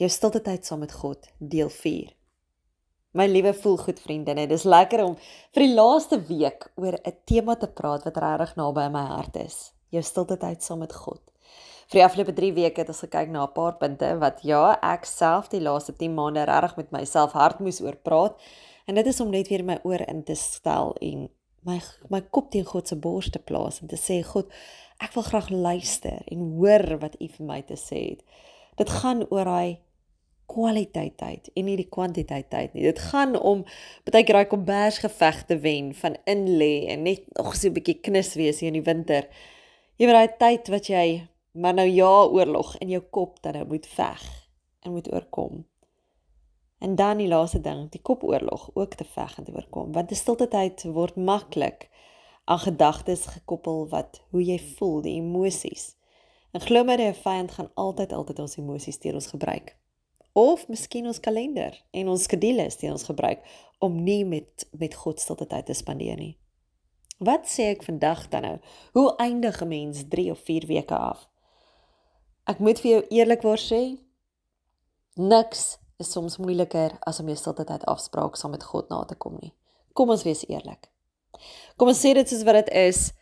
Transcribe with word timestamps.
jou 0.00 0.08
stilte 0.08 0.40
tyd 0.40 0.64
saam 0.64 0.80
met 0.80 0.92
God, 0.96 1.28
deel 1.38 1.68
4. 1.68 2.08
My 3.18 3.26
liewe 3.28 3.50
voelgoed 3.52 3.98
vriendinne, 4.00 4.46
dis 4.48 4.64
lekker 4.64 5.02
om 5.04 5.16
vir 5.52 5.64
die 5.64 5.74
laaste 5.74 6.16
week 6.28 6.70
oor 6.80 6.96
'n 6.96 7.16
tema 7.26 7.56
te 7.56 7.66
praat 7.66 8.04
wat 8.04 8.16
regtig 8.16 8.56
naby 8.56 8.80
aan 8.80 8.92
my 8.92 9.04
hart 9.04 9.36
is. 9.36 9.72
Jou 9.90 10.02
stilte 10.02 10.36
tyd 10.36 10.62
saam 10.62 10.78
met 10.78 10.94
God. 10.94 11.20
Vir 11.90 11.98
die 11.98 12.04
afgelope 12.04 12.32
3 12.32 12.52
weke 12.54 12.80
het 12.80 12.88
ons 12.88 13.00
gekyk 13.00 13.28
na 13.28 13.44
'n 13.44 13.52
paar 13.52 13.76
punte 13.76 14.18
wat 14.18 14.40
ja, 14.42 14.78
ek 14.82 15.04
self 15.04 15.48
die 15.48 15.60
laaste 15.60 15.92
10 15.92 16.14
maande 16.14 16.44
regtig 16.44 16.76
met 16.76 16.90
myself 16.92 17.32
hard 17.32 17.60
moes 17.60 17.80
oor 17.80 17.96
praat. 17.96 18.40
En 18.86 18.94
dit 18.94 19.06
is 19.06 19.20
om 19.20 19.30
net 19.30 19.48
weer 19.48 19.64
my 19.64 19.78
oor 19.82 20.00
in 20.08 20.24
te 20.24 20.34
stel 20.34 20.96
en 21.00 21.28
my 21.62 21.80
my 22.08 22.20
kop 22.20 22.50
teen 22.50 22.64
God 22.64 22.88
se 22.88 22.96
bors 22.96 23.30
te 23.30 23.38
plaas 23.38 23.82
en 23.82 23.88
te 23.88 23.96
sê 23.96 24.22
God, 24.24 24.48
ek 25.00 25.12
wil 25.12 25.22
graag 25.22 25.50
luister 25.50 26.22
en 26.26 26.56
hoor 26.56 26.98
wat 27.00 27.16
U 27.20 27.28
vir 27.28 27.46
my 27.46 27.62
te 27.62 27.76
sê 27.76 28.10
het. 28.10 28.24
Dit 28.76 28.90
gaan 28.90 29.26
oor 29.30 29.44
daai 29.44 29.78
kwaliteit 30.50 31.16
tyd 31.20 31.50
en 31.54 31.64
nie 31.68 31.76
die 31.78 31.88
kwantiteit 31.88 32.50
tyd 32.50 32.74
nie. 32.74 32.82
Dit 32.88 32.98
gaan 33.10 33.36
om 33.38 33.64
baie 34.08 34.24
keer 34.24 34.40
daai 34.40 34.50
kombersgevegte 34.50 35.60
wen 35.62 35.94
van 36.02 36.18
in 36.30 36.46
lê 36.60 36.90
en 36.92 37.06
net 37.06 37.22
nog 37.38 37.54
so 37.54 37.68
'n 37.68 37.76
bietjie 37.78 38.00
knus 38.00 38.34
wees 38.34 38.62
in 38.62 38.78
die 38.78 38.88
winter. 38.92 39.28
Jy 39.96 40.06
weet 40.06 40.16
daai 40.16 40.38
tyd 40.38 40.68
wat 40.68 40.86
jy 40.86 41.28
maar 41.52 41.74
nou 41.74 41.88
ja 41.88 42.24
oorlog 42.24 42.76
in 42.78 42.88
jou 42.88 43.02
kop 43.10 43.42
dat 43.42 43.54
jy 43.54 43.64
moet 43.66 43.86
veg 43.86 44.22
en 44.80 44.92
moet 44.92 45.12
oorkom. 45.12 45.64
En 46.78 46.94
dan 46.96 47.16
die 47.16 47.28
laaste 47.28 47.60
ding, 47.60 47.90
die 47.90 48.00
kopoorlog 48.00 48.70
ook 48.74 48.94
te 48.94 49.04
veg 49.04 49.38
en 49.38 49.44
te 49.44 49.52
oorkom, 49.52 49.92
want 49.92 50.10
'n 50.10 50.14
stilte 50.14 50.48
tyd 50.48 50.82
word 50.82 51.16
maklik 51.16 51.88
aan 52.44 52.58
gedagtes 52.58 53.26
gekoppel 53.26 53.88
wat 53.88 54.22
hoe 54.30 54.44
jy 54.44 54.58
voel, 54.58 55.00
die 55.02 55.14
emosies. 55.14 55.96
En 56.50 56.60
glo 56.60 56.84
my, 56.84 56.96
die 56.96 57.12
vyand 57.12 57.50
gaan 57.50 57.70
altyd 57.74 58.12
altyd 58.12 58.38
ons 58.38 58.56
emosies 58.56 58.98
teen 58.98 59.14
ons 59.14 59.26
gebruik. 59.26 59.76
Of 60.40 60.68
miskien 60.72 61.08
ons 61.10 61.20
kalender 61.20 61.74
en 61.92 62.08
ons 62.08 62.22
skedules 62.24 62.76
teen 62.80 62.94
ons 62.94 63.08
gebruik 63.08 63.42
om 63.84 63.96
nie 64.04 64.22
met 64.24 64.64
met 64.78 64.94
God 64.96 65.20
stilte 65.20 65.46
tyd 65.50 65.66
te 65.68 65.76
spandeer 65.76 66.16
nie. 66.16 66.36
Wat 67.20 67.44
sê 67.50 67.66
ek 67.74 67.82
vandag 67.84 68.22
dan 68.32 68.46
nou? 68.46 68.54
Hoe 68.96 69.08
eindig 69.20 69.60
'n 69.60 69.68
mens 69.68 70.04
3 70.08 70.30
of 70.30 70.40
4 70.46 70.66
weke 70.66 70.96
af? 70.96 71.28
Ek 72.46 72.58
moet 72.58 72.80
vir 72.80 72.90
jou 72.90 73.02
eerlikwaar 73.10 73.60
sê, 73.60 73.98
niks 75.16 75.78
is 75.98 76.12
soms 76.12 76.38
moeiliker 76.38 76.96
as 77.06 77.20
om 77.20 77.26
jou 77.26 77.36
stilte 77.36 77.64
tyd 77.64 77.84
afspraak 77.84 78.36
saam 78.36 78.50
met 78.50 78.64
God 78.64 78.88
na 78.88 79.04
te 79.04 79.14
kom 79.14 79.36
nie. 79.40 79.52
Kom 79.92 80.10
ons 80.10 80.24
wees 80.24 80.46
eerlik. 80.48 80.88
Kom 81.76 81.88
ons 81.88 82.00
sê 82.00 82.14
dit 82.14 82.28
soos 82.28 82.46
wat 82.48 82.54
dit 82.54 82.72
is, 82.88 83.12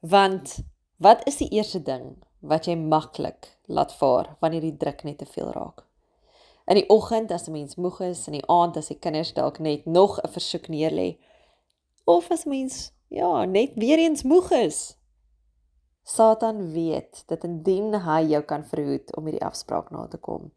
want 0.00 0.58
wat 0.98 1.26
is 1.26 1.36
die 1.36 1.48
eerste 1.48 1.82
ding 1.82 2.16
wat 2.40 2.66
jy 2.66 2.76
maklik 2.76 3.56
laat 3.66 3.92
vaar 3.92 4.36
wanneer 4.40 4.60
die 4.60 4.76
druk 4.76 5.04
net 5.04 5.18
te 5.18 5.26
veel 5.26 5.52
raak? 5.52 5.85
In 6.66 6.80
die 6.80 6.88
oggend 6.90 7.30
as 7.30 7.46
'n 7.48 7.52
mens 7.52 7.76
moeg 7.76 8.00
is, 8.00 8.26
in 8.26 8.32
die 8.38 8.48
aand 8.50 8.76
as 8.76 8.88
die 8.88 8.98
kinders 8.98 9.32
dalk 9.34 9.58
net 9.58 9.86
nog 9.86 10.18
'n 10.20 10.28
versoek 10.28 10.68
neerlê, 10.68 11.18
of 12.04 12.30
as 12.30 12.44
mens 12.44 12.92
ja, 13.08 13.44
net 13.44 13.74
weer 13.74 13.98
eens 13.98 14.22
moeg 14.22 14.50
is. 14.50 14.98
Satan 16.02 16.72
weet 16.72 17.22
dat 17.26 17.44
indien 17.44 17.94
hy 17.94 18.20
jou 18.30 18.42
kan 18.42 18.64
verhoed 18.64 19.16
om 19.16 19.24
hierdie 19.24 19.46
afspraak 19.46 19.90
na 19.90 20.06
te 20.06 20.18
kom, 20.18 20.50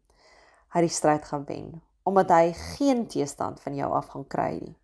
hy 0.74 0.80
die 0.80 0.88
stryd 0.88 1.24
gaan 1.24 1.44
wen 1.46 1.82
omdat 2.02 2.30
hy 2.32 2.52
geen 2.52 3.06
teestand 3.06 3.60
van 3.60 3.74
jou 3.74 3.92
af 3.92 4.08
gaan 4.08 4.26
kry 4.26 4.52
nie. 4.58 4.76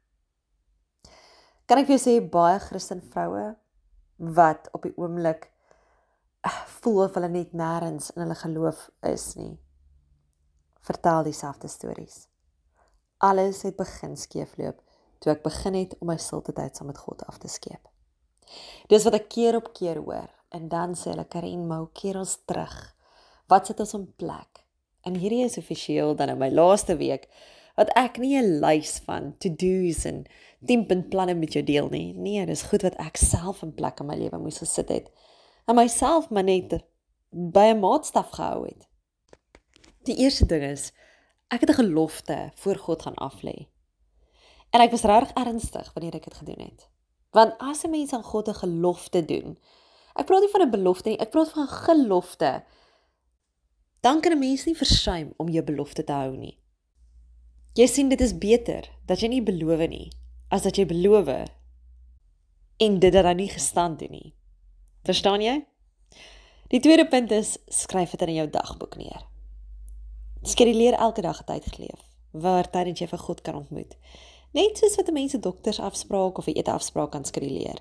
Kan 1.67 1.81
ek 1.81 1.89
vir 1.89 1.97
jou 1.97 2.03
sê 2.05 2.17
baie 2.23 2.59
Christen 2.63 3.01
vroue 3.03 3.57
wat 4.37 4.69
op 4.77 4.85
die 4.87 4.95
oomblik 4.95 5.49
voel 6.81 7.07
of 7.09 7.17
hulle 7.19 7.31
net 7.33 7.55
nêrens 7.57 8.13
in 8.15 8.23
hulle 8.23 8.39
geloof 8.39 8.85
is 9.11 9.33
nie. 9.39 9.57
Vertel 10.87 11.25
dieselfde 11.27 11.69
stories. 11.69 12.29
Alles 13.19 13.63
het 13.67 13.75
begin 13.77 14.17
skeefloop 14.17 14.83
toe 15.19 15.33
ek 15.33 15.43
begin 15.43 15.75
het 15.75 15.97
om 15.99 16.13
my 16.13 16.17
stilte 16.21 16.53
tyd 16.55 16.77
saam 16.79 16.93
met 16.93 17.01
God 17.03 17.25
af 17.27 17.41
te 17.43 17.51
skeep. 17.51 17.89
Dis 18.93 19.07
wat 19.09 19.17
ek 19.19 19.27
keer 19.33 19.59
op 19.59 19.73
keer 19.75 19.99
hoor 19.99 20.31
en 20.55 20.69
dan 20.71 20.95
sê 20.95 21.11
hulle 21.11 21.27
Karin, 21.27 21.67
maar 21.67 21.83
hoe 21.83 21.93
keer 21.97 22.21
ons 22.21 22.37
terug? 22.47 22.77
Wat 23.51 23.67
sit 23.67 23.83
ons 23.83 23.97
in 23.99 24.07
plek? 24.21 24.63
En 25.03 25.19
hierdie 25.19 25.43
is 25.47 25.59
offisieel 25.59 26.15
dan 26.19 26.31
in 26.37 26.39
my 26.39 26.53
laaste 26.55 26.95
week 27.03 27.27
wat 27.77 27.91
ek 27.99 28.23
nie 28.23 28.37
'n 28.39 28.61
lys 28.63 29.01
van 29.05 29.35
to-dos 29.43 30.05
en 30.07 30.25
10-punt 30.71 31.11
planne 31.11 31.35
met 31.35 31.53
jou 31.53 31.65
deel 31.65 31.89
nie. 31.91 32.15
Nee, 32.15 32.47
dis 32.47 32.63
goed 32.71 32.83
wat 32.83 32.95
ek 33.03 33.17
self 33.17 33.63
in 33.63 33.75
plek 33.75 34.01
in 34.01 34.07
my 34.07 34.17
lewe 34.17 34.39
moes 34.39 34.63
gesit 34.63 34.89
het. 34.89 35.11
En 35.67 35.75
myself 35.75 36.31
maar 36.31 36.45
net 36.45 36.79
by 37.31 37.75
'n 37.75 37.81
maatstaf 37.81 38.31
gehou 38.31 38.67
het. 38.67 38.87
Die 40.07 40.17
eerste 40.23 40.47
ding 40.47 40.63
is 40.63 40.93
ek 41.51 41.61
het 41.61 41.71
'n 41.71 41.81
gelofte 41.83 42.51
voor 42.55 42.77
God 42.77 43.03
gaan 43.03 43.19
aflê. 43.31 43.67
En 44.71 44.81
ek 44.81 44.91
was 44.91 45.03
regtig 45.03 45.33
ernstig 45.35 45.93
wanneer 45.95 46.15
ek 46.15 46.25
dit 46.25 46.35
gedoen 46.35 46.63
het. 46.65 46.89
Want 47.31 47.59
as 47.59 47.85
'n 47.85 47.91
mens 47.91 48.13
aan 48.13 48.23
God 48.23 48.49
'n 48.49 48.55
gelofte 48.55 49.25
doen, 49.25 49.59
ek 50.15 50.27
praat 50.27 50.41
nie 50.41 50.51
van 50.51 50.63
'n 50.63 50.71
belofte 50.71 51.09
nie, 51.09 51.19
ek 51.19 51.31
praat 51.31 51.51
van 51.51 51.63
'n 51.63 51.79
gelofte 51.87 52.65
dan 54.01 54.21
kan 54.21 54.33
'n 54.33 54.39
mens 54.39 54.65
nie 54.65 54.77
versuim 54.77 55.33
om 55.37 55.49
jou 55.49 55.65
belofte 55.65 56.05
te 56.05 56.13
hou 56.13 56.37
nie. 56.37 56.59
Jy 57.73 57.87
sien 57.87 58.09
dit 58.09 58.21
is 58.21 58.39
beter 58.39 58.91
dat 59.07 59.21
jy 59.21 59.29
nie 59.29 59.43
beloof 59.43 59.89
nie 59.89 60.13
as 60.49 60.63
dat 60.63 60.77
jy 60.77 60.87
beloof 60.87 61.29
en 62.77 62.99
dit 62.99 63.13
dan 63.13 63.37
nie 63.37 63.49
gestand 63.49 63.99
doen 63.99 64.11
nie. 64.11 64.35
Verstaan 65.05 65.41
jy? 65.41 65.67
Die 66.69 66.81
tweede 66.81 67.09
punt 67.09 67.31
is 67.31 67.59
skryf 67.67 68.11
dit 68.11 68.29
in 68.29 68.35
jou 68.35 68.51
dagboek 68.51 68.97
neer. 68.97 69.36
Skeduleer 70.47 70.93
elke 70.95 71.21
dag 71.21 71.41
'n 71.41 71.45
tyd 71.45 71.65
geleef 71.75 72.01
waar 72.31 72.71
tydens 72.71 72.99
jy 73.01 73.07
vir 73.09 73.19
God 73.19 73.41
kan 73.41 73.55
ontmoet. 73.55 73.97
Net 74.53 74.79
soos 74.79 74.95
wat 74.97 75.11
mense 75.11 75.39
dokters 75.39 75.81
afspraak 75.81 76.39
of 76.39 76.47
'n 76.47 76.59
ete 76.59 76.71
afspraak 76.71 77.11
kan 77.11 77.25
skeduleer. 77.25 77.79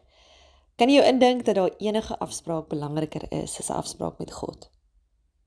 Kan 0.76 0.90
jy 0.90 1.02
indink 1.02 1.46
dat 1.46 1.56
daar 1.56 1.76
enige 1.78 2.18
afspraak 2.18 2.68
belangriker 2.68 3.32
is 3.32 3.60
as 3.60 3.70
'n 3.70 3.74
afspraak 3.74 4.18
met 4.18 4.32
God? 4.32 4.70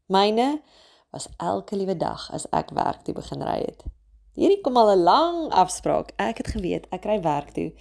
Myne 0.06 0.62
was 1.10 1.28
elke 1.36 1.76
liewe 1.76 1.96
dag 1.96 2.32
as 2.32 2.46
ek 2.50 2.70
werk 2.70 3.02
toe 3.02 3.14
begin 3.14 3.42
ry 3.42 3.58
het. 3.58 3.84
Hierdie 4.32 4.60
kom 4.60 4.76
al 4.76 4.90
'n 4.90 5.02
lang 5.02 5.52
afspraak. 5.52 6.12
Ek 6.16 6.36
het 6.36 6.46
geweet 6.46 6.86
ek 6.90 7.04
ry 7.04 7.20
werk 7.20 7.50
toe 7.50 7.72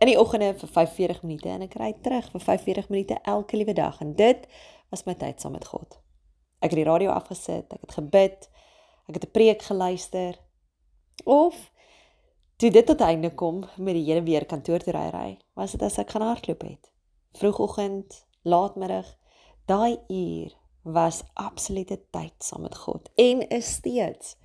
in 0.00 0.06
die 0.06 0.18
oggende 0.20 0.54
vir 0.54 0.68
45 0.68 1.22
minute 1.22 1.48
en 1.48 1.62
ek 1.62 1.74
ry 1.74 1.92
terug 2.02 2.30
vir 2.30 2.40
45 2.40 2.88
minute 2.88 3.18
elke 3.22 3.56
liewe 3.56 3.72
dag 3.72 4.00
en 4.00 4.14
dit 4.14 4.46
was 4.88 5.04
my 5.04 5.14
tyd 5.14 5.40
saam 5.40 5.52
met 5.52 5.66
God. 5.66 5.98
Ek 6.58 6.70
het 6.70 6.78
die 6.84 6.90
radio 6.90 7.10
afgesit, 7.10 7.72
ek 7.72 7.80
het 7.80 7.92
gebid, 7.92 8.48
ek 9.08 9.14
het 9.14 9.24
'n 9.24 9.30
preek 9.30 9.62
geluister 9.62 10.38
of 11.24 11.72
toe 12.56 12.70
dit 12.70 12.86
tot 12.86 13.00
einde 13.00 13.34
kom 13.34 13.64
met 13.76 13.94
die 13.94 14.04
hele 14.04 14.22
weer 14.22 14.46
kantoor 14.46 14.78
toe 14.78 14.92
ry 14.92 15.08
ry, 15.10 15.38
was 15.54 15.72
dit 15.72 15.82
as 15.82 15.98
ek 15.98 16.10
gaan 16.10 16.22
hardloop 16.22 16.62
het. 16.62 16.92
Vroegoggend, 17.32 18.26
laatmiddag, 18.42 19.16
daai 19.64 19.98
uur 20.08 20.56
was 20.82 21.22
absolute 21.34 22.00
tyd 22.10 22.34
saam 22.38 22.62
met 22.62 22.76
God 22.76 23.10
en 23.14 23.48
is 23.48 23.72
steeds. 23.74 24.36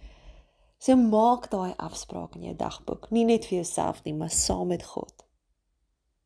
So 0.77 0.95
maak 0.95 1.49
daai 1.51 1.73
afspraak 1.77 2.35
in 2.35 2.43
jou 2.43 2.55
dagboek, 2.55 3.09
nie 3.09 3.23
net 3.23 3.45
vir 3.45 3.61
jouself 3.61 4.03
nie, 4.03 4.13
maar 4.13 4.29
saam 4.29 4.67
met 4.67 4.83
God. 4.83 5.13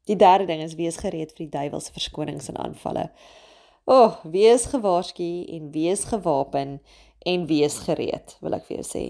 Die 0.09 0.16
derde 0.16 0.46
ding 0.46 0.62
is 0.62 0.75
wees 0.75 0.98
gereed 0.98 1.34
vir 1.36 1.46
die 1.46 1.54
duiwels 1.59 1.86
se 1.86 1.94
verskonings 1.94 2.48
en 2.50 2.58
aanvalle. 2.58 3.12
O, 3.86 3.98
oh, 4.04 4.16
wees 4.25 4.66
gewaarsku 4.66 5.46
en 5.54 5.72
wees 5.72 6.04
gewapen 6.09 6.80
en 7.27 7.45
wees 7.49 7.79
gereed, 7.83 8.38
wil 8.41 8.55
ek 8.55 8.67
vir 8.69 8.79
jou 8.79 8.85
sê. 8.88 9.05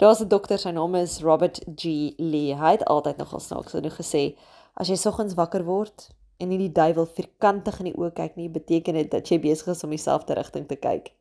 Daar's 0.00 0.22
'n 0.22 0.28
dokter, 0.28 0.58
sy 0.58 0.72
naam 0.72 0.94
is 0.94 1.20
Robert 1.20 1.60
G. 1.76 2.14
Lee. 2.16 2.56
Hy 2.56 2.70
het 2.76 2.84
altyd 2.84 3.16
nogal 3.16 3.40
snaaks 3.40 3.72
genoeg 3.72 3.96
gesê, 4.00 4.36
as 4.74 4.88
jy 4.88 4.96
soggens 4.96 5.34
wakker 5.34 5.64
word, 5.64 6.08
en 6.38 6.48
nie 6.48 6.58
die 6.58 6.72
duiwel 6.72 7.06
vierkantig 7.06 7.78
in 7.78 7.84
die 7.84 7.98
oë 7.98 8.12
kyk 8.16 8.36
nie, 8.36 8.48
beteken 8.48 8.94
dit 8.94 9.10
dat 9.10 9.28
jy 9.28 9.38
besig 9.38 9.68
is 9.68 9.84
om 9.84 9.90
dieselfde 9.90 10.34
rigting 10.34 10.66
te 10.68 10.76
kyk. 10.76 11.12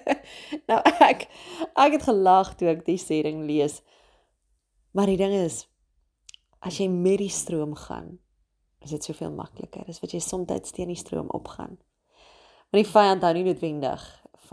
nou 0.68 0.80
ek 1.00 1.28
ek 1.76 1.92
het 1.92 2.02
gelag 2.02 2.54
toe 2.56 2.68
ek 2.68 2.84
die 2.86 2.98
sêding 3.00 3.44
lees. 3.48 3.82
Maar 4.92 5.06
die 5.06 5.20
ding 5.20 5.32
is 5.32 5.66
as 6.64 6.78
jy 6.80 6.88
met 6.88 7.18
die 7.18 7.32
stroom 7.32 7.74
gaan, 7.74 8.18
is 8.80 8.90
dit 8.90 9.04
soveel 9.04 9.32
makliker 9.32 9.84
as 9.88 10.00
wat 10.00 10.12
jy 10.12 10.20
soms 10.20 10.72
teen 10.72 10.88
die 10.88 10.96
stroom 10.96 11.28
opgaan. 11.28 11.76
Want 12.72 12.80
die 12.80 12.92
vyand 12.92 13.22
hou 13.22 13.32
nie 13.36 13.44
noodwendig 13.44 14.04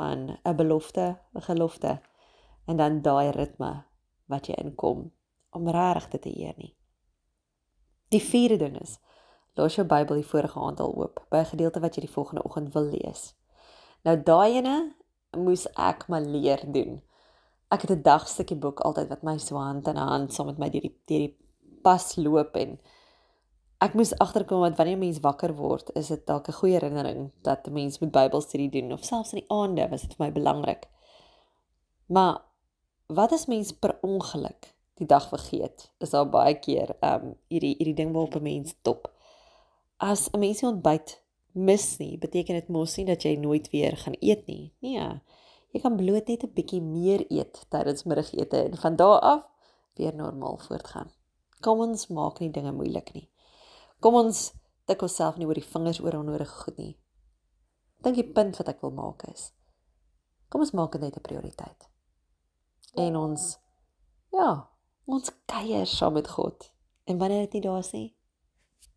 van 0.01 0.37
'n 0.43 0.55
belofte, 0.55 1.05
'n 1.37 1.41
gelofte 1.41 2.01
en 2.65 2.77
dan 2.77 3.01
daai 3.01 3.31
ritme 3.31 3.85
wat 4.25 4.47
jy 4.47 4.55
inkom 4.63 5.11
om 5.49 5.69
regtig 5.69 6.21
te 6.21 6.37
eer 6.39 6.53
nie. 6.57 6.75
Die 8.09 8.23
vierde 8.31 8.57
ding 8.57 8.81
is 8.81 8.99
Los 9.59 9.75
jou 9.75 9.83
Bybel 9.87 10.21
die 10.21 10.27
vorige 10.27 10.59
aantal 10.59 10.93
oop 10.95 11.25
by 11.29 11.37
'n 11.43 11.51
gedeelte 11.53 11.79
wat 11.83 11.95
jy 11.95 12.01
die 12.01 12.15
volgende 12.15 12.43
oggend 12.43 12.73
wil 12.73 12.87
lees. 12.87 13.35
Nou 14.03 14.15
daai 14.23 14.55
ene 14.57 14.95
moes 15.37 15.67
ek 15.75 16.07
maar 16.07 16.21
leer 16.21 16.63
doen. 16.71 17.01
Ek 17.69 17.81
het 17.81 17.91
'n 17.91 18.01
dagstukkie 18.01 18.57
boek 18.57 18.79
altyd 18.79 19.09
wat 19.09 19.23
my 19.23 19.37
so 19.37 19.55
hand 19.55 19.87
in 19.87 19.95
hand 19.95 20.33
saam 20.33 20.45
met 20.45 20.57
my 20.57 20.69
deur 20.69 20.81
die 20.81 20.95
deur 21.05 21.19
die 21.19 21.37
pas 21.81 22.15
loop 22.15 22.55
en 22.55 22.79
ek 23.81 23.95
moes 23.97 24.11
agterkom 24.21 24.61
dat 24.61 24.77
wanneer 24.77 24.95
'n 24.95 24.99
mens 24.99 25.19
wakker 25.19 25.55
word, 25.55 25.89
is 25.95 26.07
dit 26.07 26.25
dalk 26.25 26.47
'n 26.47 26.59
goeie 26.59 26.73
herinnering 26.73 27.31
dat 27.41 27.67
'n 27.67 27.73
mens 27.73 27.99
moet 27.99 28.11
Bybelstudie 28.11 28.69
doen 28.69 28.91
of 28.91 29.03
selfs 29.03 29.33
in 29.33 29.39
die 29.39 29.49
aande 29.49 29.89
was 29.89 30.01
dit 30.01 30.13
vir 30.15 30.25
my 30.25 30.31
belangrik. 30.31 30.89
Maar 32.05 32.41
wat 33.07 33.31
as 33.31 33.45
mens 33.45 33.71
per 33.71 33.97
ongeluk 34.01 34.75
die 34.93 35.07
dag 35.07 35.27
vergeet? 35.27 35.91
Is 35.99 36.09
daar 36.09 36.29
baie 36.29 36.59
keer 36.59 36.95
um 37.01 37.35
hierdie 37.47 37.75
hierdie 37.77 37.95
ding 37.95 38.13
waarop 38.13 38.35
'n 38.35 38.43
mens 38.43 38.75
dop. 38.81 39.11
As 39.97 40.29
'n 40.33 40.39
mens 40.39 40.63
ontbyt 40.63 41.21
mis 41.51 41.97
nie, 41.97 42.17
beteken 42.17 42.55
dit 42.55 42.67
mos 42.67 42.95
nie 42.97 43.05
dat 43.05 43.23
jy 43.23 43.35
nooit 43.35 43.69
weer 43.69 43.97
gaan 43.97 44.15
eet 44.19 44.47
nie. 44.47 44.73
Nee. 44.79 45.21
Jy 45.71 45.79
kan 45.81 45.95
bloot 45.95 46.27
net 46.27 46.43
'n 46.43 46.53
bietjie 46.53 46.81
meer 46.81 47.25
eet 47.31 47.65
tydens 47.69 48.03
middagete 48.03 48.57
en 48.57 48.77
van 48.77 48.95
daar 48.95 49.19
af 49.19 49.47
weer 49.95 50.15
normaal 50.15 50.57
voortgaan. 50.57 51.11
Kom 51.61 51.79
ons 51.79 52.07
maak 52.07 52.39
nie 52.39 52.51
dinge 52.51 52.71
moeilik 52.71 53.13
nie. 53.13 53.30
Kom 54.01 54.17
ons 54.17 54.51
tik 54.89 55.01
onsself 55.05 55.37
nie 55.37 55.47
oor 55.47 55.57
die 55.57 55.71
vingers 55.73 56.01
oor 56.01 56.19
onnodige 56.19 56.63
goed 56.65 56.77
nie. 56.77 56.93
Dink 58.03 58.17
die 58.17 58.31
punt 58.33 58.57
wat 58.57 58.73
ek 58.73 58.81
wil 58.81 58.91
maak 58.97 59.27
is 59.29 59.51
kom 60.51 60.65
ons 60.65 60.75
maak 60.75 60.91
dit 60.91 61.01
net 61.01 61.17
'n 61.17 61.27
prioriteit. 61.27 61.87
En 63.03 63.15
ons 63.15 63.43
ja, 64.31 64.49
ons 65.05 65.31
kuier 65.45 65.87
saam 65.87 66.13
met 66.13 66.27
God. 66.27 66.71
En 67.03 67.17
wanneer 67.17 67.41
dit 67.45 67.53
nie 67.53 67.61
daar 67.61 67.79
is 67.79 67.91
nie, 67.91 68.17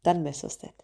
dan 0.03 0.23
mis 0.23 0.45
ons 0.45 0.57
dit. 0.59 0.84